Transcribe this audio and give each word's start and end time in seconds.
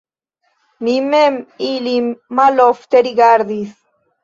Mi 0.87 0.95
mem 1.09 1.37
ilin 1.69 2.09
malofte 2.41 3.05
rigardis. 3.11 3.79